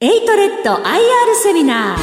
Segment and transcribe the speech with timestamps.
[0.00, 0.80] エイトレッド IR
[1.42, 1.98] セミナー。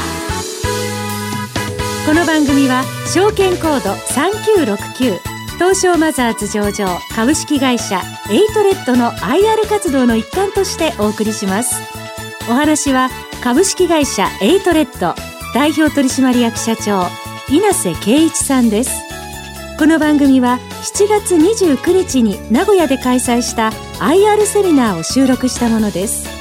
[2.06, 5.18] この番組は証券コード3969
[5.54, 11.74] 東証マザーズ上場株式会社エイトレッドの IR 活動の一環としてお送りします。
[12.50, 13.08] お話は
[13.42, 15.14] 株式会社エイトレッド
[15.54, 17.06] 代表取締役社長
[17.48, 18.90] 稲瀬圭一さんです。
[19.78, 23.70] この番組は7月29日に名古屋で開催した
[24.00, 26.35] IR セミナーを収録したものです。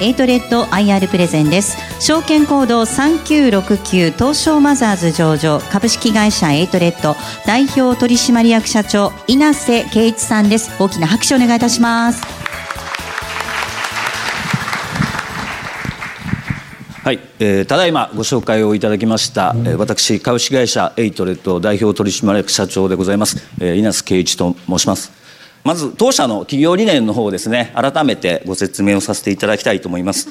[0.00, 1.76] エイトレッド IR プレゼンです。
[2.00, 10.70] 証券コード3969東証マザーズ上場株式会社エイトレッド代表取締役社長稲瀬圭一さんです。
[10.80, 12.22] 大きな拍手をお願いいたします。
[17.02, 25.27] はい、えー、ただいまご紹介をいただきました、えー、私株式会社エイトレッド代表取締役社長でございます、えー、稲瀬圭一と申します。
[25.68, 30.30] まず当社の企業理念の方をですね改めてご説明をさせていただきたいと思います。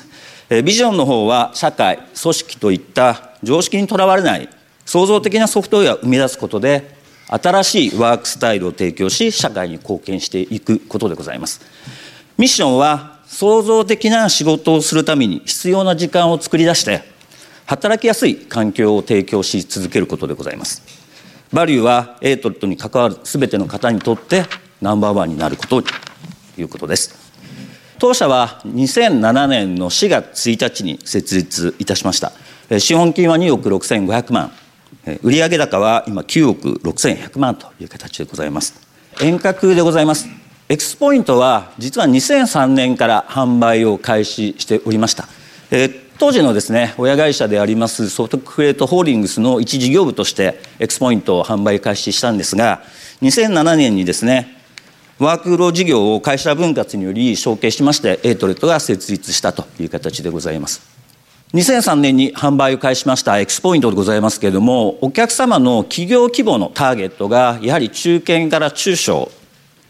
[0.64, 4.50] ビジョンの方は社会組織といった常識にとらわれない
[4.84, 6.89] 創造的なソフトウェアを生み出すことで
[7.28, 11.62] 新しいワークスタイルを提供し社会に貢献していくことでございます。
[12.40, 17.03] ミッションは創造的な仕事をするために必要な時間を作り出して
[17.67, 20.81] 働きやすい環境を提供し続けることでございます。
[21.53, 24.45] バリューはエイトレッドに関わる全ての方にとって
[24.81, 25.89] ナンバーワンになることと
[26.58, 27.16] いうことです。
[28.00, 32.31] 当社は2007年の4月1日に設立いたしました。
[32.80, 34.52] 資本金は2億6500万。
[35.23, 38.75] 売上高は今9億6100万という形でございます。
[39.22, 40.28] 沿革でございます。
[40.70, 45.25] X-point は実は2003年から販売を開始しておりました、
[46.19, 52.81] 当時のですね親会社でありますソフトクリエイトホールディングスの一事業部として X-point を販売開始したんですが
[53.22, 54.56] 2007年にですね
[55.20, 60.98] ワークフロー事業を会社分割により承継しましてエイトレッドが設立したという形でございます。
[61.54, 69.31] 2003年に販売を開始しました X-point でございますけれどもお客様の企業規模のターゲットがやはり中堅から中小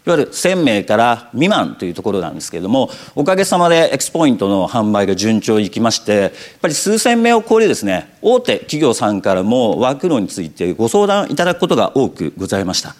[0.05, 6.31] いわゆる1000名から未満というところなんですけれどもおかげさまで X-point の販売が順調にいきましてやっ
[6.61, 12.95] ぱり数千名を超えるですね大手企業さんからもワークフローについてご相談いただくことが多くございました。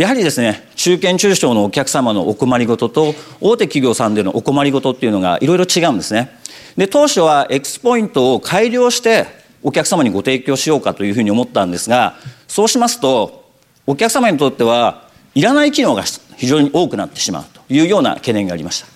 [0.00, 6.30] やはりですね中堅中小のお客様のお困りごとと大手企業さんでのお困りごとっていうのがいろいろ違うんですね。
[6.78, 9.26] で当初はエクスポイントを改良して
[9.62, 12.14] お客様にご提供しようかというふうに思ったんですが
[12.48, 13.50] そうしますと
[13.86, 16.02] お客様にとってはいらない機能が
[16.38, 18.86] 非常に多くなってしまうというような懸念がありました。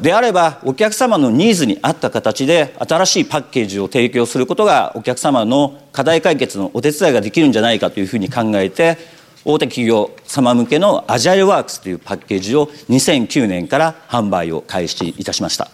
[0.00, 8.96] であればお客様のニーズに合った形で新しいパッケージを提供することがお客様の課題解決のお手伝いができるんじゃないかというふうに考えて
[9.48, 15.70] 大手企業様向けのアジャイルワークスというパッケージを2009年から販売を開始いたしました。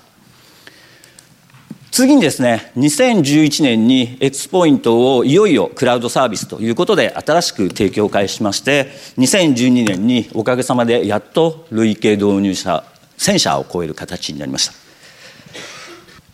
[1.90, 8.88] 次にですね2011年にエクスポイントをいよいよクラウドサービスということで新しく提供開始しまして
[9.18, 12.84] 2012年におかげさまでやっと累計導入者
[13.18, 14.91] 1000社を超える形になりました。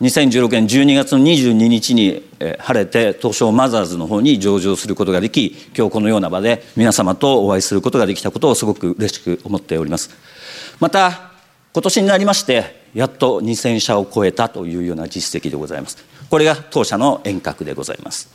[0.00, 2.22] 2016年12月の22日に
[2.60, 10.10] 晴れて東証マザーズの方に上場することができ今日このような場で皆様とお会いすることができたことをすごく嬉しく思っております。
[10.78, 11.32] また
[11.72, 15.98] 今年になりましてやっと2000社を超えたというような実績でございます。
[16.30, 18.30] これが当社の遠隔でございます。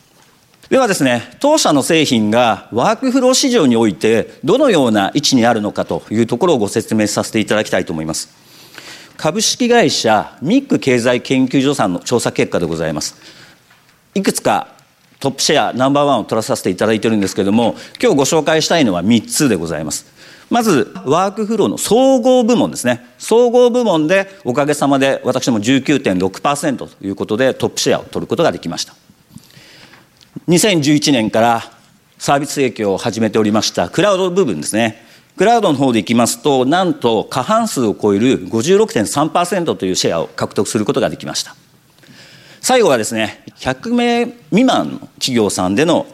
[0.69, 8.42] ではですね当社の製品がワークフロー市場においてどのような位置にあるのかというところをご説明させていただきたいと思います。
[9.23, 13.15] 株式会社ミック経済研究所さんの調査結果でございます。
[14.15, 14.67] いくつか
[15.21, 20.07] トップシェアナンバーワンを取らさせていただいてるんですけれども今日ご紹介したいのは3つでございます。
[20.49, 22.99] まずワークフローの総合部門ですね。
[23.17, 28.93] 総合部門でおかげさまで私も19.6%ということでトップシェアを取ることができました。
[30.49, 31.63] 2011年から
[32.17, 35.12] サービス提供を始めておりましたクラウド部分ですね。
[35.35, 41.55] クラウドの方でいきますと、なんと過半数を超える56.3%というシェアを獲得することができました。
[42.61, 46.05] 最後はですね、100名未満の企業さんでの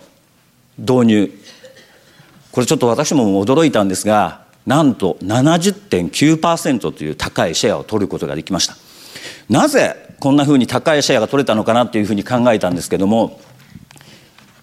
[0.78, 1.32] 導入。
[2.52, 8.78] これちょっと私も驚いたんですが、なんと70.9%という高いシェアを取ることができました。
[9.50, 13.42] なぜこんなふうに高いシェアが取れたのかなというふうに考えたんですけども、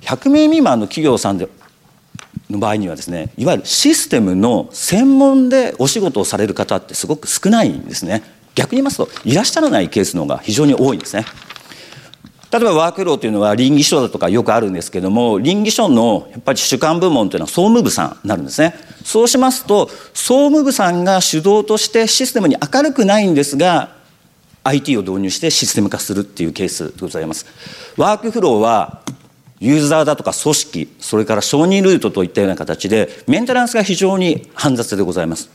[0.00, 1.48] 100名未満の企業さんで
[2.50, 8.22] の場合にはですねいわゆるシステムの専門でお仕事をされる方ってすごく少ないんですね。
[8.54, 11.24] 逆に言いますといらっしゃらないケースの方が非常に多いんですね。
[12.50, 18.74] 例えばワークローというのは倫理書だとかよくあるんですけども倫理書のやっぱり主管部門というのは総務部さんになるんですね。
[19.04, 23.96] そうしますと総務部さんが主導としてシステムに明るくないんですが
[24.62, 27.46] IT を導入してシステム化するっていうケースでございます。
[27.96, 29.02] ワークフローは
[29.60, 35.50] ユーザーだとか組織、それから承認ルートといったような形で、メンテナンスが非常に煩雑でございます。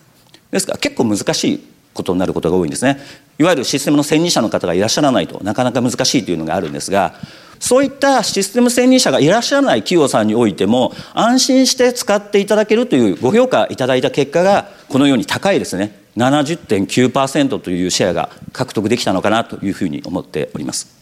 [0.52, 3.00] ですから結構難しいことになることが多いんですね。
[3.38, 7.14] いわゆるシステムの専任者の方がいらっしゃらないとなかなか難しいというのがあるんですが、
[7.60, 16.00] そういったシステム専任者がいらっしゃらない企業さんにおいても、安心して使っていただけるというご評価いただいた結果が、このように高いですね。
[16.18, 21.01] 70.9%というシェアが獲得できたのかなというふうに思っております。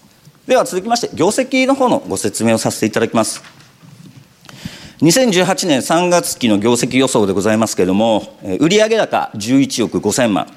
[0.50, 3.44] では続きまして、業績の方のご説明をさせていただきます。
[5.00, 10.48] 2018年3月期の業績予想でございますけれども、売上高11億5000万、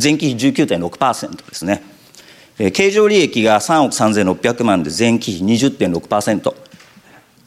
[0.00, 1.82] 前期比19.6%ですね。
[2.74, 6.54] 経常利益が3億3600万で前期比20.6%。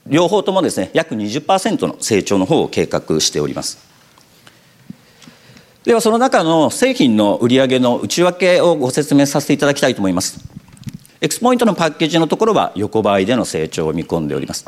[0.08, 3.78] 両方ともですね、約20%の成長の方を計画しております。
[5.84, 10.40] では、その中の製品の売上の内訳をご説明させていただきたいと思います。
[11.20, 14.66] エクスポイントのパッケージのところは横ばいでの成長を見込んでおります。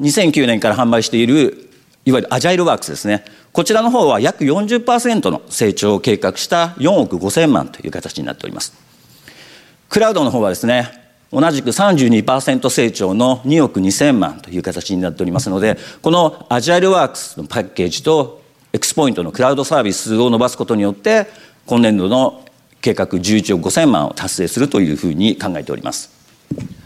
[0.00, 1.68] 2009年から販売している
[2.04, 3.24] いわゆるアジャイルワークスですね。
[3.52, 8.72] こちらの方は約40%の成長を計画した4億5000万という形になっております。
[9.88, 10.90] クラウドの方はですね、
[11.30, 18.42] 同じく32%成長の2億2000万という形になっておりますので、このアジャイルワークスのパッケージと
[18.72, 21.26] エクスポイントのクラウドサービスを伸ばすことによって、
[21.66, 22.44] 今年度の
[22.80, 26.10] 計画11億5000万を達成するというふうに考えております。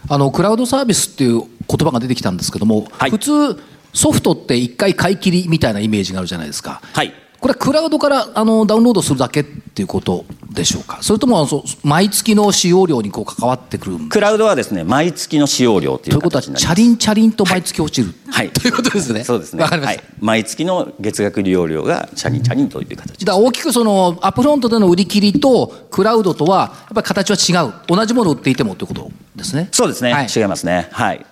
[0.09, 3.59] あのクラウドサービスっていう言葉が出てきたんですけども、はい、普通
[3.93, 6.81] ソフトって一回買い切りみたいなイメージがあるじゃないですか。
[6.93, 7.13] はい
[7.43, 10.99] これはクラウドからあのダウンロードするだけっていうことでしょうか？
[11.01, 11.45] それとも
[11.83, 19.25] 毎月の使用量にこう関わってくるクラウドはですね毎月の使用量ということはチャリンチャリンと毎月落ちる、はい、ということですね。
[19.27, 19.63] そうですね。
[19.65, 23.25] はい、毎月の月額利用料がチャリンチャリンという形。
[23.25, 27.73] だ大きくそのアップフロントでの売り切りとクラウドとはやっぱり形は違う。
[27.87, 29.67] 同じものを売っていてもということですね。
[29.73, 30.87] そうですね、はい、違いますね。
[30.93, 31.25] はい。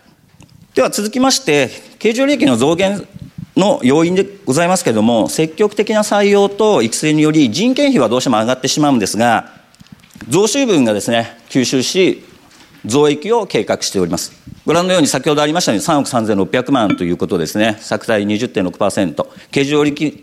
[0.75, 1.69] では続きまして
[1.99, 3.07] 経常利益の増減
[3.55, 9.51] の要因でございますけれども、積極的な採用と育成により、人件費はどうしても上がってしまうんですが、
[10.29, 12.23] 増収分がですね、吸収し、
[12.85, 14.31] 増益を計画しております。
[14.65, 20.15] ご覧のように先ほどありましたように3億3600万ということですね、昨対20.6%、経常利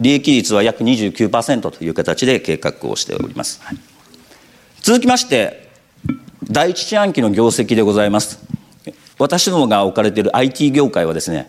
[0.00, 3.60] 益率は約29%という形で計画をしております。
[3.62, 3.76] はい、
[4.80, 5.68] 続きまして、
[6.50, 8.40] 第一四半期の業績でございます。
[9.18, 11.48] 私どもが置かれている IT 業界はですね、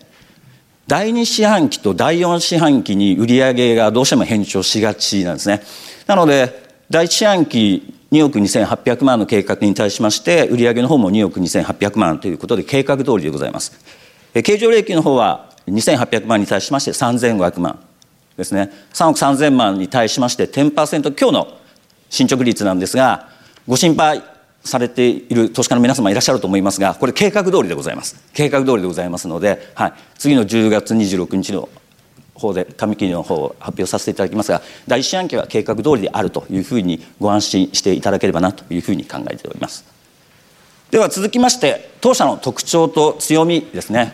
[0.86, 5.62] 第2四半期と第4四半期に売上がどうしても変調しがちなんですね。
[6.06, 13.72] なので、第1四半期2億2800万の計画に対しまして、売上の方も2億2800万ということで計画通りでございます。
[14.34, 17.78] 経常利益の方は2800万に対しまして3500万
[18.36, 18.70] ですね。
[18.92, 21.48] 3億3000万に対しまして10%強の
[22.10, 23.28] 進捗率なんですが、
[23.66, 24.22] ご心配
[24.64, 28.16] されている投資家の皆様いらっしゃると思いますが、これ計画通りでございます。
[28.32, 31.68] 計画通りでございますので、はい、次の10月26日の
[32.34, 39.84] 方で紙切りの方を発表させていただきますが、第一四半期は計画通りであるというふうにご安心していただければなというふうに考えております。
[40.90, 44.12] では続きまして、当社の特徴と強みですね。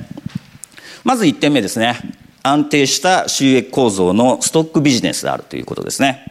[1.05, 1.97] まず1点目ですね。
[2.43, 6.25] 安定した収益構造のストックビジネスであるということですね。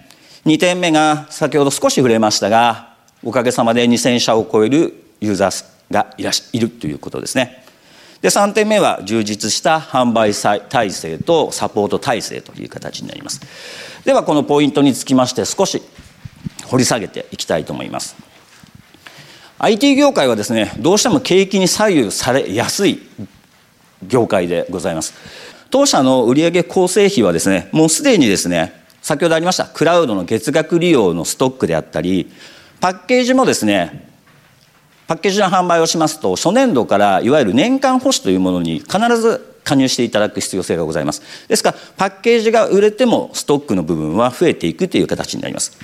[0.45, 7.63] 2点目が先ほど少し触れましたが、おかげさまで2000社を超えるユーザーがいらしいるということですね。
[8.21, 13.41] で3点目は充実した販売体制とサポート体制という形になります。
[14.05, 15.81] ではこのポイントにつきまして少し
[16.65, 18.15] 掘り下げていきたいと思います。
[19.59, 22.99] IT 業界はですねどうしても景気に左右されやすい
[24.07, 25.13] 業界でございます。
[25.69, 32.31] 当社の売上構成比はですねもうすでにですね先ほどありましたクラウドの月額利用のストックであったり
[32.79, 34.07] パッケージもですね
[35.07, 41.21] パッケージの販売をしますと初年度からいわゆる年間保守というものに必ず加入していただく必要性がございます。
[41.47, 45.77] ですからパッケージが売れてもストックの部分は増えていくという形になります。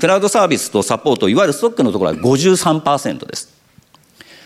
[0.00, 3.52] クラウドサービスとサポートいわゆるストックのところは53%です。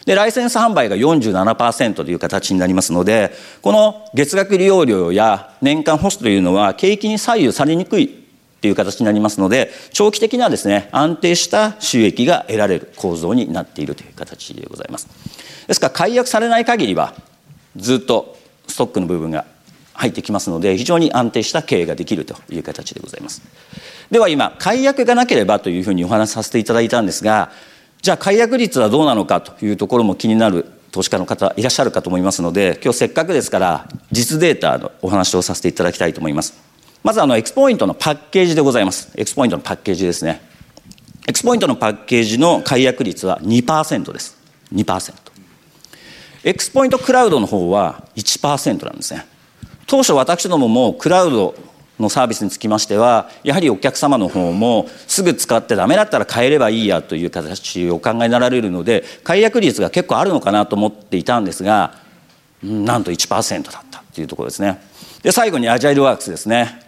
[0.04, 8.25] でライセンス販売が47%という形になりますのでこの月額利用料や年間保守というのは景気に左右されにくい
[8.60, 15.08] という形になりますので長期的なですね安定した収益が得られる構造になっているという形でございます。
[15.66, 17.14] ですから解約されない限りは
[17.76, 18.36] ずっと
[18.66, 19.44] ストックの部分が
[19.94, 23.42] 入ってきますので非常に安定した経営ができるという形でございます。
[24.10, 27.50] では今解約がなければというふうにお話しさせていただいたんですが
[28.02, 36.54] じゃあ解約率はどうなのかというところも気になる投資家の方いらっしゃるかと思いますので今日せっかくですから実データのお話をさせていただきたいと思います。
[37.06, 39.12] まずあの X-point のパッケージでございます。
[39.14, 40.40] X-point のパッケージですね。
[41.28, 44.36] X-point のパッケージの解約率は2%です。
[44.74, 45.14] 2%
[46.42, 49.24] X-point クラウドの方は1%なんですね。
[49.86, 51.54] 当初私どももクラウド
[52.00, 61.94] のサービスにつきましてはやはりお客様の方もすぐ使ってダメだったら変えればいいやという形をお考えになられるので解約率が結構あるのかなと思っていたんですが
[62.64, 64.80] なんと1%だったというところですね。
[65.22, 66.85] で最後にアジャイルワークスですね。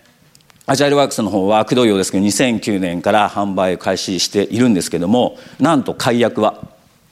[0.71, 6.63] アジャイルワークスの方はくどいようですけど2009年から販売を開始しているんですけどもなんと解約は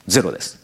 [0.05, 0.63] ゼロです。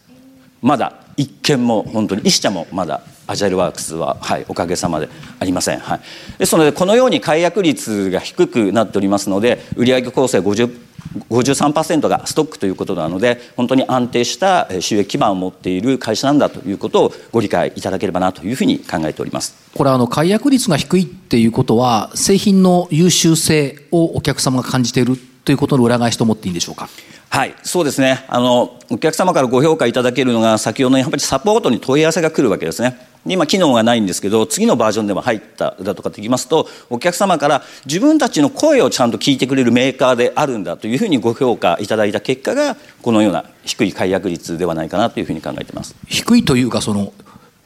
[0.62, 5.08] まだ一件も本当に一社もまだアジャイルワークスは、はい、おかげさまで
[5.40, 6.00] ありません、はい、
[6.38, 10.84] ですのでこのように解約率が低くなっておりますので売上構成50
[11.28, 19.54] 53%がストックということなので本当に安定した収益基盤を持っている会社なんだということをご理解いただければなというふうに考えております。
[19.74, 26.88] これあの解約率が低いっていうことは製品の優秀性をお客様が感じているということの裏返しと思っていいんでしょうか？
[27.28, 28.24] はいそうですね。
[28.28, 32.96] あのお客様からご評価いただけるのが先ほどのやっぱりサポートに問い合わせが来るわけですね。
[33.26, 45.96] 今機能がないんですけど次のバージョンでも入っただとかって言いますとお客様から自分たちの声をちゃんと聞いてくれるメーカーであるんだというふうにご評価いただいた結果がこのような低い解約率ではないかなというふうに考えています。
[46.06, 47.12] 低いというかその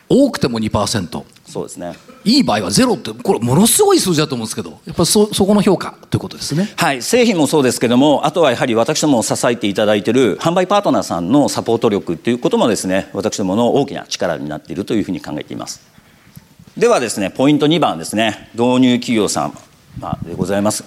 [0.08, 1.94] 多くても2%そうですね。
[2.24, 6.70] いい場合はゼロってこれものすごい数字だと思うんですけどやっぱりそそこの評価ということですね。
[6.76, 15.80] はい製品もそうですけどもあとはやはり私ども支えていただいている販売パートナーさんのサポート力ということもですね私どもの大きな力になっているというふうに考えています。
[16.76, 18.50] ではですねポイント2番ですね。
[18.54, 19.52] 導入企業さん
[20.26, 20.84] でございます。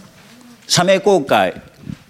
[0.67, 1.61] 社名公開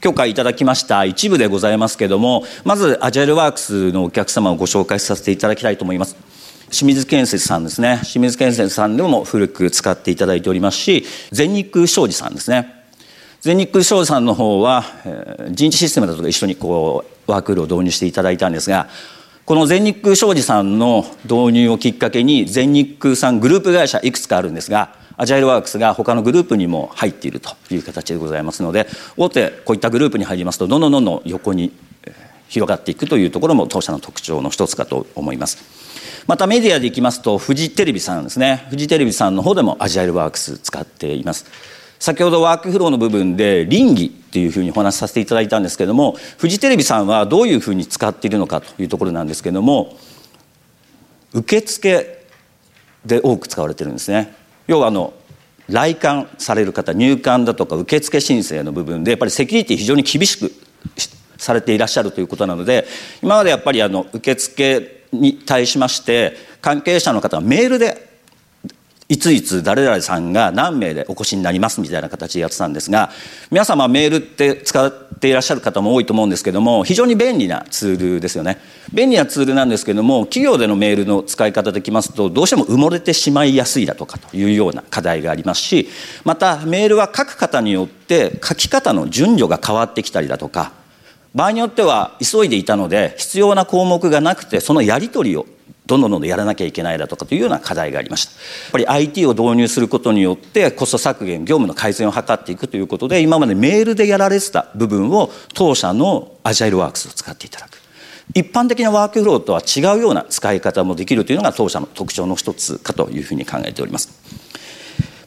[0.01, 6.15] 許可いただきました一部でございますけどもまずアジャイルワークスのお客様をご紹介させていただきたいと思います
[6.71, 12.81] 清水建設さんですね清水建設さんでも古く使っていただいておりますし全日空商事さんですね
[13.41, 18.87] 全日空商事さんの方は、え、人事システムだとか一緒にこうワークルを導入していただいたんですが
[19.45, 28.87] この全日空商事さんの導入をきっかけに全日空さんグループ会社いくつかあるんですがアジャイルワークスが他のグループにも入っているという形でございますので
[29.17, 31.73] 大手こういったグループに入りますとどんどんどんどん横に
[32.47, 36.00] 広がっていくというところも当社の特徴の一つかと思います。
[36.27, 38.67] またメディアでいきますとフジテレビさんですね。
[38.69, 41.45] フジテレビさんの方でもアジャイルワークス使っています。
[41.99, 49.97] 先ほどワークフローの部分で倫理っていうふうにお話しさせていただいたんですけどもフジテレビさんはどういうふうに使っているのかというところなんですけども
[51.33, 52.25] 受付
[53.05, 54.33] で多く使われてるんですね。
[54.67, 55.13] 要はあの
[55.67, 60.51] 来館される方入館だとか受付申請の部分でやっぱりセキュリティ非常に厳しく
[61.37, 62.85] されていらっしゃるということなので
[63.21, 68.11] 今までやっぱりあの受付に対しまして関係者の方がメールで
[69.11, 73.09] いついつ誰々さんが何名でお越しになりますみたいな形でやってたんですが
[73.51, 74.89] 皆様メールって使っ
[75.19, 78.57] ていらっしゃる方も多いと思うんですけども非常に便利なツールですよね。
[78.93, 85.89] 便利なツールなんですけども企業でのメールの使い方できますとどうしても埋もれてしまいやすいだとかというような課題がありますし
[86.23, 90.71] またメールは書く方によって書き方の順序が変わってきたりだとか
[91.33, 95.45] 場合によっては急いでいたので必要な項目がなくてそのやり取りを
[95.87, 98.31] どんどんどんどんやらなきゃいけないだとかというような課題がありました。
[98.31, 98.37] や
[98.69, 107.81] っぱり IT を導入することによってコスト削減業務の改善を図っていくということで今までメールでやられてた部分を当社のアジャイルワークスを使っていただく。
[108.33, 114.20] 一般的なワークフローとは違うような使い方もできるというのが当社の特徴の一つかというふうに考えております。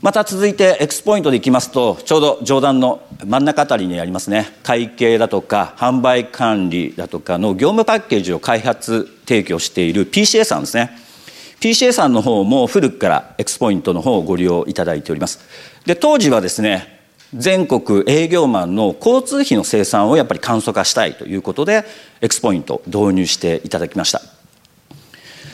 [0.05, 4.53] また続いてエクスポイントでいきますとちょうど上段の真ん中あたりにありますね。
[4.63, 10.91] 会計だとか販売管理だとかの業務パッケージを開発提供している PCA さんですね。
[11.59, 15.41] PCA さんの方も古くからエクスポイントの方をご利用いただいております。
[15.87, 17.01] で当時はですね
[17.35, 21.83] 全国営業マンの交通費の生産をやっぱり簡素化したいということで
[22.21, 24.21] エクスポイント導入していただきました。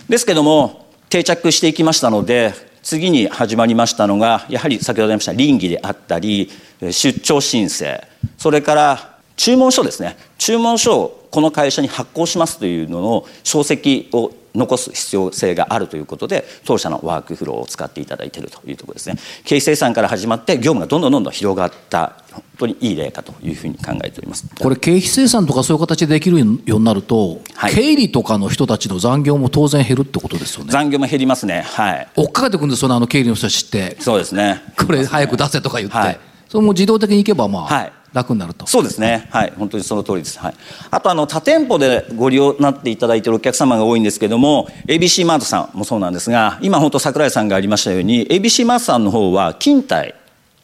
[0.08, 6.50] ですけども定着していきましたので次に始まりましたのがやはり先ほど言いました倫理であったり
[6.90, 8.02] 出張申請。
[8.38, 10.16] それから注文書ですね。
[10.38, 19.16] 注文書をこの会社に発行しますというのの書籍を残す必要性があるということで当社のワークフローを使っていただいているというところですね。
[19.44, 24.46] 経費生産から始まって業務がどんどんどんどん広がった本当にいい例かというふうに考えております。
[24.58, 30.72] これ経費生産とかそういう形でできるようになると、はい、経理とかの人たちの残業も当然減るってことですよね。
[30.72, 31.62] 残業も減りますね。
[31.62, 32.08] はい。
[32.16, 33.96] 追っかけてくるんですよねあの経理の人たちって。
[34.00, 34.62] そうですね。
[34.76, 37.92] これ早く出せとか言って、はい、それも自動的にいけばまあ、はい。
[38.12, 38.66] 楽になると。
[38.66, 39.28] そうですね。
[39.30, 39.52] はい。
[39.56, 40.54] 本当にその通りです、はい、
[40.90, 50.14] あとあの他店舗でご利用になっていただいているお客様が多いんですけども ABC マートさんもそうなんですが今本当櫻井さんがありましたように ABC マートさんの方は勤怠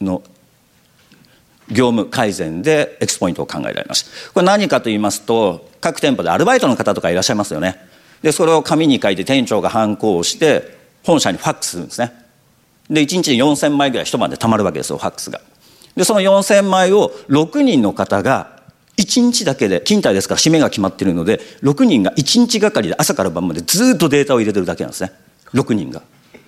[0.01, 0.21] の
[1.69, 4.31] 業務改善で X ポイントを考えられます。
[4.33, 7.77] これ何かと言いますと、各店舗でアルバイトの方とかいらっしゃいますよね。
[8.21, 12.13] で、それを紙に書いて店長が反抗して、本社にファックスするんですね。
[12.89, 15.41] で、1日に4000枚ぐらい一晩で貯まるわけですよ、ファックスが。
[15.95, 18.57] で、その4000枚を6人の方が
[18.97, 25.11] 1日だけで、勤怠ですから締めが決まってるので、6人が1日がかりで朝から晩までずっとデータを入れてるだけなんですね。
[25.53, 26.01] 6人が。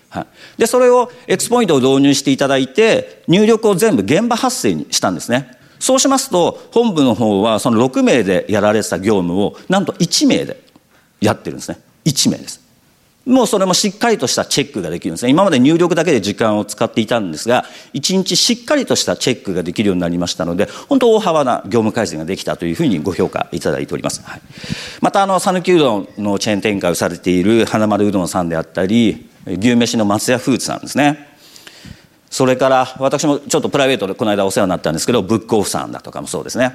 [0.10, 5.58] はい、でそれを X ポイントを導入していただいて入力を全部現場発生にしたんですね。
[5.80, 10.62] そうしますと本部の方はその6名でやられてた業務をなんと1名で
[11.22, 11.80] やってるんですね。
[12.06, 12.70] 1名です。
[13.26, 15.32] もうそれもしっかりとしたチェックができるんですね。
[15.32, 17.64] 今まで入力だけで時間を使っていたんですが
[17.94, 24.42] 1日しっかりとしたチェックができるようになりましたので本当大幅な業務改善ができたというふうにご評価いただいております、はい、
[25.02, 31.28] またあの讃岐うどんのチェーン展開をされている花丸うどんさんであったり牛めしの松屋フーツさんですね。
[32.30, 36.74] それから私もちょっとプライベートでこの間お世話になったんですけどブックオフさんだとかもそうですね。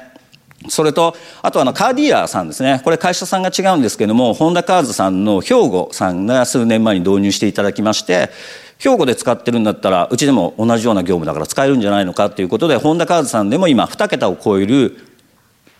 [0.68, 2.80] それとあとあのカーディーラーさんですね。
[2.84, 8.30] これ会社さんが違うんですけどもホンダカーズさんの兵庫さんが数年前に導入していただきまして
[8.78, 15.13] 兵庫で使ってるんだったらうちでも同じような業務だから使えるんじゃないのかということでホンダカーズさんでも今2桁を超える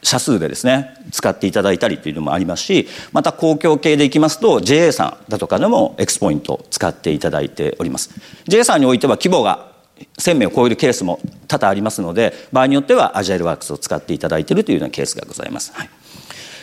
[0.05, 8.11] 社数でですね使っていただいたりというのもありますしまた公共系でいきますと JA さんだとかでも X ポイントを使っていただいております。
[8.47, 9.73] JA さんにおいては規模が
[10.19, 15.89] 1000名を超えるケースも多々ありますので場合によってはアジャイルワークスを使っていただいているというようなケースがございます、はい、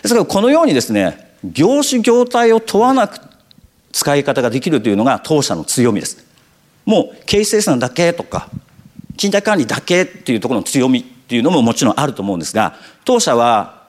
[0.02, 3.20] ですからこのようにですね業種業態を問わなく
[3.92, 6.26] 使い方ができるというのが当社の強みです。
[6.86, 8.50] もう経営生産だけとか
[9.18, 13.88] 賃貸管理だけっていうところの強みっていうのももちろんあると思うんですが当社は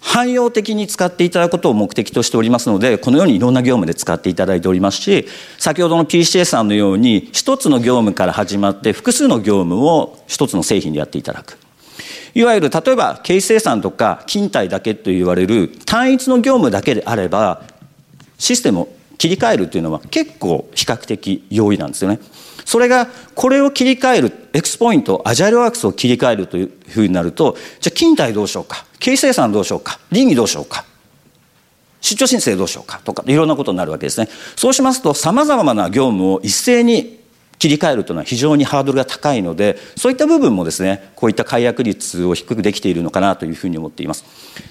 [0.00, 11.56] 汎用的に使っていただくことを目的としておりますのでこのようにいろんな業務で使っていただいておりますし先ほどの PCA さんのように一つの業務から始まって複数の業務を一つの製品でやっていただく
[12.34, 17.62] いわゆる例えば経費生産とか勤怠だけと言われる単一の業務だけであれば
[18.38, 22.18] システムを切り替えるというのは結構比較的容易なんですよね。
[22.66, 30.84] それがこれを切り替える X-point AgileWorks を切り替えるというふうになるとじゃあ勤怠どうしようか経費精算どうしようか稟議どうしようか
[32.00, 34.28] 出張申請どうしようかとかいろんなことになるわけですね。
[34.54, 37.18] そうしますとさまざまな業務を一斉に
[37.58, 44.24] 切り替えるというのは非常にハードルが高いのでそういった部分もですねこういった解約率を低くできているのかなというふうに思っています。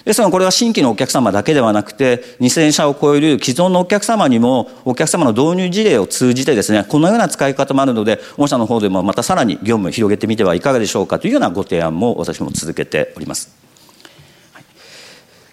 [0.04, 13.66] ですがこれは新規のお客様だけではなくて2000社を超える既存のお客様にもお客様の導入事例を通じてですねこのような使い方もあるので御社の方でもまたさらに業務を広げてみてはいかがでしょうかというようなご提案も私も続けております。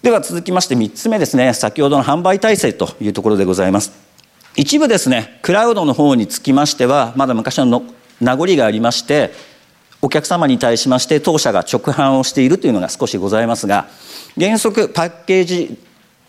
[0.02, 1.54] では続きまして3つ目ですね。
[1.54, 4.13] 先ほどの販売体制というところでございます。
[4.56, 7.82] 一部ですねクラウドの方につきましてはまだ昔の
[8.20, 9.32] 名残がありまして
[10.00, 13.88] お客様に対しまして当社が直販をしているというのが少しございますが
[14.38, 15.78] 原則パッケージ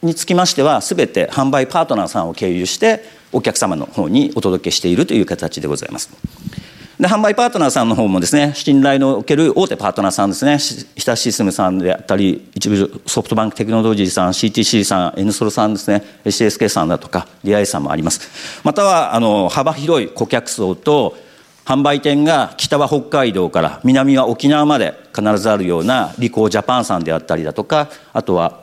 [0.02, 6.65] につきましては全て販売パートナーさんを経由してお客様の方にお届けしているという形でございます。
[7.00, 10.58] で販売パートナーさんの方もですね信頼のおける大手パートナーさんですね。
[10.58, 16.04] 日田システムさんであったり一部ソフトバンクテクノロジーさん CTC さん N ソルさんですね。
[16.24, 18.62] CSK さんだとか DI さんもあります。
[18.64, 21.18] またはあの幅広い顧客層と
[21.66, 28.62] 販売店が北は北海道から南は沖縄まで必ずあるようなリコージャパンさんであったりだとかあとは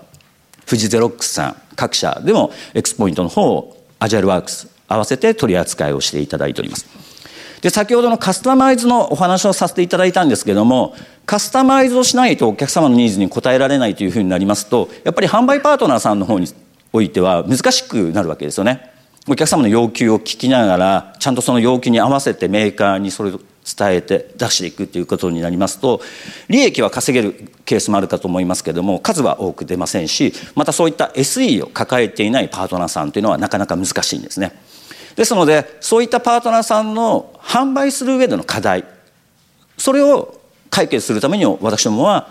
[0.66, 7.11] 富士ゼロックスさん各社でもエクスポイントの方をアジャイルワークス合わせて取り扱いをしていただいております。
[7.62, 10.94] で先ほどのカスタマイズのお話をさせていただいたんですけども
[11.24, 16.48] カスタマイズをしないとお客様のニーズに応えられないというふうになりますとやっぱり販売パートナーさんの方に
[16.92, 18.90] おいては難しくなるわけですよね
[19.28, 26.00] お客様の要求を聞きながらちゃんとその要求に合わせてメーカーにそれを伝えて出していくということになりますと
[26.48, 34.52] 利益は稼げるケースもあるかと思いますけども数は多く出ませんしまたそういった SE を抱えていないパートナーさんというのはなかなか難しいんですね。
[35.16, 38.84] ですのでそういったパートナーさんの販売する上での課題
[39.76, 42.28] それを解決するために私どもは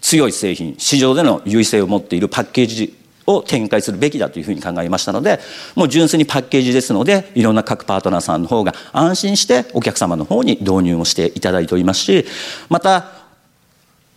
[0.00, 5.38] 強い製品市場での優位性を持っているパッケージを展開するべきだというふうに考えましたので
[5.76, 12.26] もう純粋にパッケージですのでいろんな各パートナーさんの方が安心してお客様の方に導入をしていただいておりますし
[12.68, 13.22] また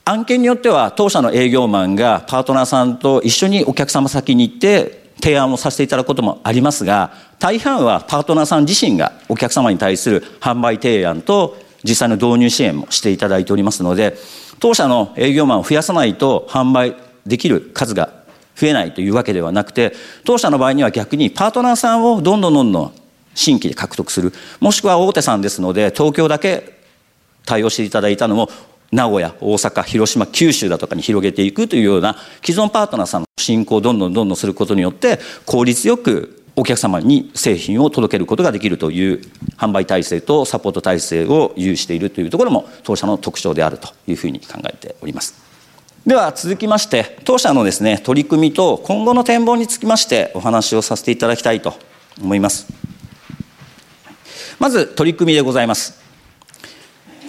[0.05, 14.17] 案件によっては当社の営業マンがパートナーさんと一緒にお客様先に行って提案をさせていただくこともありますが大半はパートナーさん自身がお客様に対する販売提案と実際の導入支援もしていただいておりますので
[14.59, 18.25] 当社の営業マンを増やさないと販売できる数が
[18.55, 22.93] 増えないというわけではなくて当社の場合には逆にパートナーさんをどんどんどんどん
[23.33, 26.79] 新規で獲得するもしくは大手さんですので東京だけ
[27.45, 28.49] 対応していただいたのも
[28.91, 39.21] 名古屋大阪広島九州だとかに広げていくというような既存パートナーさんの進行をどんどんどんどんすることによって効率よくお客様に製品を届けることができるという
[39.57, 45.35] 販売体制とサポート体制を有しているというところも当社の特徴であるというふうに考えております。
[46.05, 51.73] では続きまして当社のですね取り組みと今後の展望につきましてお話をさせていただきたいと
[52.21, 52.67] 思います。
[54.59, 56.04] まず取り組みでございます。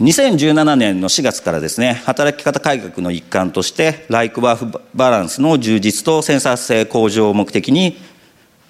[0.01, 7.97] 2017年の4月からですね働き方改革の一環としてライクワークバランスの充実とセンサー性向上を目的に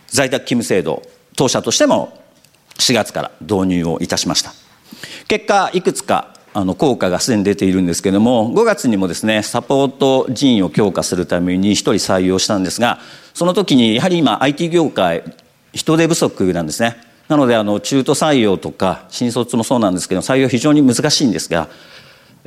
[0.07, 1.03] 在宅勤務制度
[1.35, 2.23] 当社としても
[2.79, 4.53] 4月から導入をいたしました。
[5.27, 13.01] 結果いくつかあの効果がすでに出ているんですけれども5月にもですねサポート人員を強化するために1人採用したんですが
[13.35, 15.25] その時にやはり今 IT 業界
[15.75, 17.06] 人手不足なんですね。
[17.29, 21.69] なのであの中途採用とか新卒もそうなんですけど採用非常に難しいんですが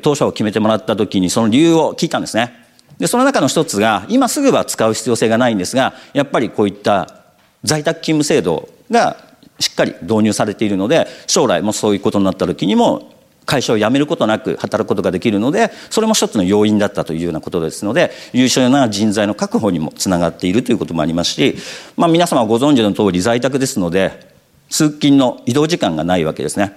[0.02, 2.54] 当社を決めてもらった時にその理由を聞いたんですね。
[2.98, 7.22] でその中の一つが今すぐは使う必要性がないんですがやっぱりこういった
[7.64, 9.16] 在宅勤務制度が
[9.58, 13.14] しっかり導入されているので将来もそういうことになった時にも
[13.46, 21.56] 会社を辞めることなく働くことができるのでそれも一つの要因だったというようなことですので優秀な人材の確保にもつながっているということもありますし、
[21.96, 24.30] まあ、皆様ご存知の通り在宅ですので
[24.70, 26.74] 通勤の移動時間がないわけですね。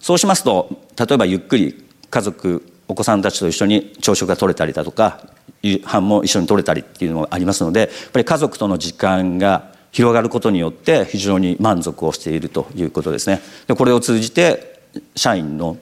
[0.00, 5.26] そうしますと例えばゆっくり家族お子さんたちと一緒に朝食が取れたりだとか
[5.62, 13.40] 夕飯も一緒に取れたりっていうのがありますのでやっぱり家族との時間が広がることによって非常に満足をしているということですね。
[13.66, 14.80] でこれを通じて
[15.16, 15.78] 社員の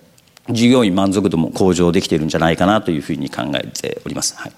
[0.51, 4.53] 従業員満足度も向上できているんじゃないかなというふうに考えております、はい、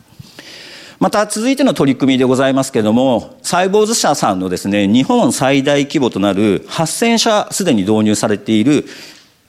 [1.04, 8.86] また続いての取り組みでございますけれどもサイボウズ社さんのですね日本最大規模となる8000社すでに導入されている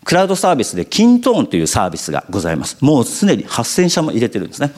[0.04, 2.84] クラウドサービスで kintone というサービスがございます。
[2.84, 4.74] もうすでに8000社も入れてるんですね。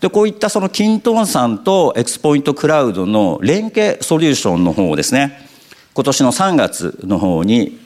[0.00, 5.46] でこういったその kintone さんと X-point クラウドの連携ソリューションの方をですね
[5.92, 7.78] 今年の3月の方に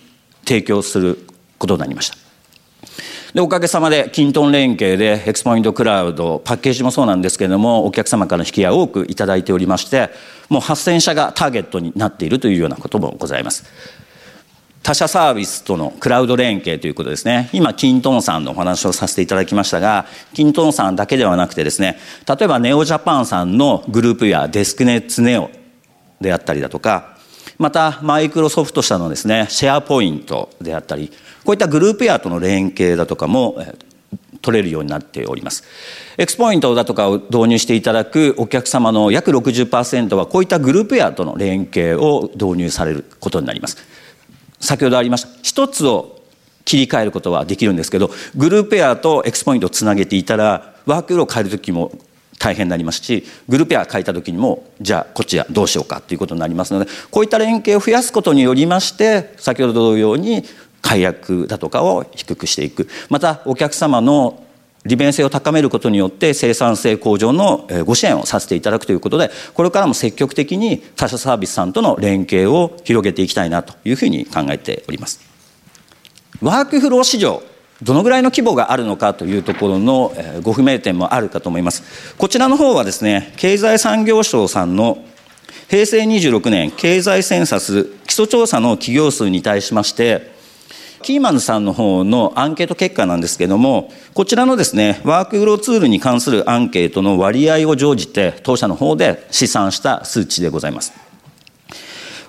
[0.44, 1.18] 提供する
[1.58, 2.19] ことになりました。
[3.34, 10.10] でおかげさまでキントン連携でエクスポイントクラウドパッケージもそうなんですけれどもお客様からの引き合いを多くいただいておりまして
[10.48, 13.64] もう8000社がターゲットになっているというようなこともございます。
[14.82, 17.50] 他社サービスとのクラウド連携ということですね。
[17.52, 25.50] 今キントンさんのお話をさせていただきましたがキントンさんだけではなくてですね例えばネオジャパンさんのグループやデスクネッツネオ
[26.20, 27.18] であったりだとか
[27.58, 31.12] またマイクロソフト社のですねシェアポイントであったり
[31.44, 33.62] こういったグループやとの連携だとかも
[34.42, 35.64] 取れるようになっております。
[36.18, 43.78] エクスポイントだとかを導入していただくお客様の約60%はこういったグループやとの連携を導入されることになります。
[44.60, 46.20] 先ほどありました一つを
[46.64, 51.92] 切り替えることはできるんですけどグループペアとエクスポイントをつなげていたらワークフローを変える時も
[52.38, 60.44] 大変になりますしグループペア変えた時にもじゃあこっちはどうしようかということになりますのでこういった連携を増やすことによりまして先ほど同様に
[60.82, 62.88] 解約だとかを低くしていく。
[63.08, 64.44] またお客様の
[64.84, 75.20] 利便性を高めることによって生産性向上のご支援をさせていただくということでこれからも積極的に他社サービスさんとの連携を広げていきたいなというふうに考えております。
[76.40, 77.42] ワークフロー市場
[77.82, 80.12] どのぐらいの規模があるのかというところの
[80.42, 82.14] ご不明点もあるかと思います。
[82.16, 85.04] こちらの方はですね経済産業省さんの
[85.68, 90.39] 平成26年経済センサス基礎調査の企業数に対しまして
[91.02, 100.92] キーマンさんの方のアンケート結果なんですけども、こちらのですね、ワークフローツールに関するアンケートの割合を乗じて、当社の方で試算した数値でございます。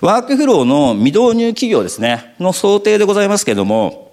[0.00, 4.12] ワークフローの未導入企業ですね、の想定でございますけども、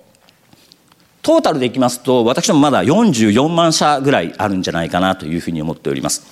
[1.22, 6.24] トータルでいきますと、私どもまだ44万社ぐらいあるんじゃないかなというふうに思っております。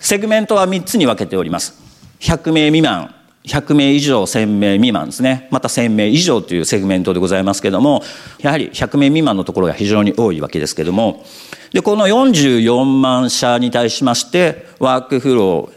[0.00, 1.74] セグメントは3つに分けております。
[2.20, 5.48] 100名未満、100名以上1000名未満ですね。
[5.50, 8.02] また1000名以上というセグメントでございますけども、
[8.40, 11.24] やはり100名未満のところが非常に多いわけですけども、
[11.72, 15.72] で、この44万社に対しまして、ワークフローを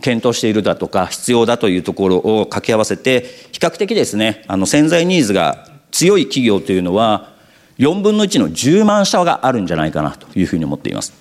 [0.00, 7.32] 検討しているだとか、必要だというところを掛け合わせて、比較的ですね、あの潜在ニーズが強い企業というのは、
[7.78, 11.12] 4分の1の10万社があるんじゃないかなというふうに思っています。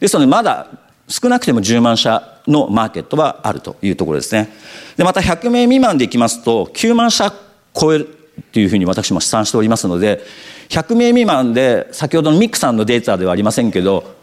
[0.00, 0.66] ですので、まだ
[1.10, 4.48] 少なくても10万社のマーケットはあるというところですね。
[4.96, 7.34] で、また100名未満でいきますと、9万社
[7.74, 8.16] 超える
[8.52, 10.22] というふうに私も試算しておりますので、
[10.68, 14.14] 100名未満で、先ほどのミックさんのデータではありませんけど、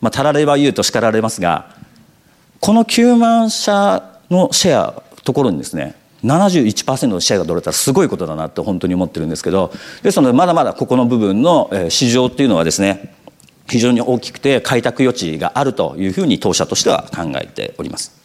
[0.00, 1.74] まあ、たられば言うと叱られますが、
[2.60, 13.15] この9万社のシェアところにですね、71%のシェアが取れたらすごいことだなって本当に思ってるんですけどですのでまだまだここの部分の市場っていうのはですね
[13.68, 18.16] 非常に大きくて開拓余地があるというふうに当社としては考えております。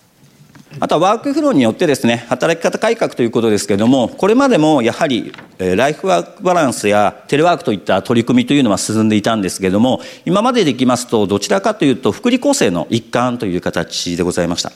[0.79, 14.71] あとはワークフローによってですね、働き方改革ということですけれども、これまでもやはり、ライフワークバランスやテレワークといった取り組みというのは進んでいたんですけれども、今までできますと、どちらかというと、福利厚生の一環という形でございました。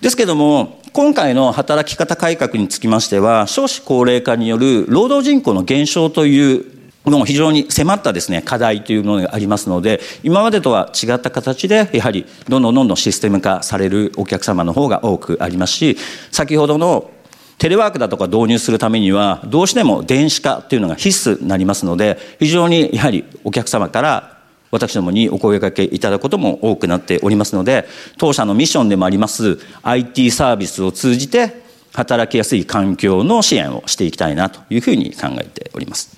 [0.00, 6.77] ですけれども、今回の働き方改革につきましては、少子高齢化による労働人口の減少という
[7.10, 15.96] の非常に迫ったですね、課題というものがありますので、今までとは違った形で、やはりどんどんどんどんシステム化されるお客様の方が多くありますし、
[16.30, 17.10] 先ほどの
[17.58, 24.38] テレワークだとか導入するためには、どうしても電子化というのが必須になりますので、非常にやはりお客様から
[24.70, 31.62] 私どもにお声掛けいただくことも多くなっておりますので、当社のミッションでもあります IT サービスを通じて
[31.94, 36.16] 働きやすい環境の支援をしていきたいなというふうに考えております。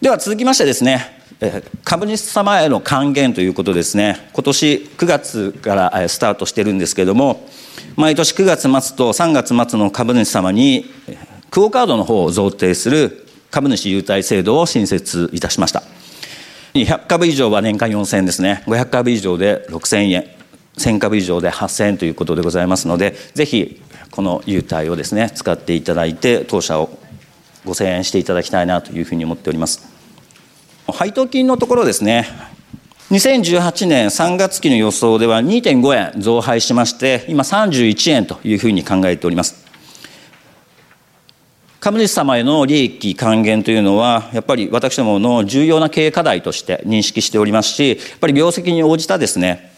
[0.00, 1.22] では続きましてですね、
[1.82, 7.48] 株主様への還元ということですね、今年9月からスタートしてるんですけれども、
[7.96, 10.84] 毎年9月末と3月末の株主様に、
[11.50, 15.82] クオカードの方を贈呈する株主優待制度を新設いたしました。
[16.74, 20.26] 200株以上は年間4000円ですね、500株以上で6000円、
[20.76, 23.80] 1000株以上で8000円ということでございますので、ぜひ
[24.10, 26.98] この優待をですね、使っていただいて、当社を
[27.66, 29.86] ご声援していただきたいなというふうに思っております。
[30.86, 32.28] 配当金のところですね、
[33.10, 39.66] 2018年3月期の予想では2.5円増配しまして、今31円というふうに考えております。
[41.80, 49.72] 株主様への利益還元というのは、やっぱり私どもの重要な経営課題として認識しておりますし、やっぱり業績に応じたですね、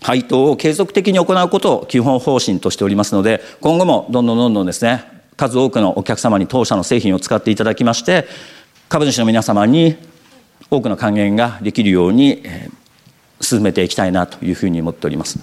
[0.00, 5.04] 配当を継続的に行うことを基本方針としておりますので、今後もどんどんどんどんですね、
[5.42, 8.28] 数多くのお客様に当社の製品を使っていただきまして、
[8.88, 9.96] 株主の皆様に
[10.70, 12.44] 多くの還元ができるように
[13.40, 15.40] 進めていきたいなというふうに思っております。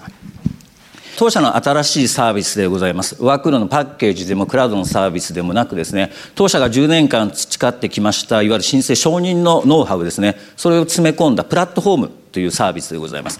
[1.18, 3.22] 当社の新しいサービスでございます。
[3.22, 13.38] ワークフローのパッケージでもクラウドのサービスでもなくですね、当社が10年間培ってきました、いわゆる申請承認のノウハウですね、それを詰め込んだプラットフォームというサービスでございます。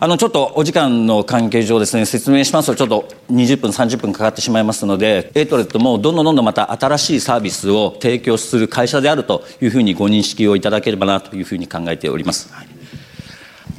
[0.00, 12.52] あのちょっとお時間の関係上ですね説明しますとちょっと20分30分かかってしまいますのでエイトレッドもどんどんどんどんまた新しいサービスを提供する会社であるというふうにご認識をいただければなというふうに考えております。
[12.52, 12.68] はい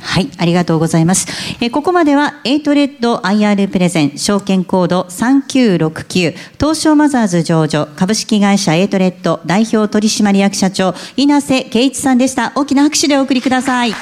[0.01, 1.27] はい、ありがとうございます。
[1.62, 12.53] えここまでは、エイトレッド IR プレゼン、証券コード3969、東証マザーズ上場、株式会社エイトレッド代表取締役社長、稲瀬圭一さんでした。
[12.55, 13.93] 大きな拍手でお送りください。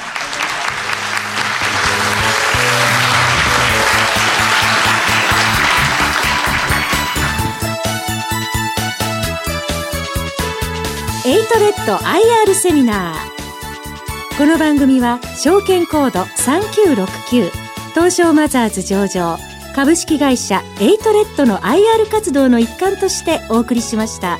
[11.58, 17.50] トレッド IR セミナーこの番組は証券コード3969
[17.94, 19.36] 東証マザーズ上場
[19.74, 24.38] 株式会社エイトレッドの IR 活動の一環としてお送りしました。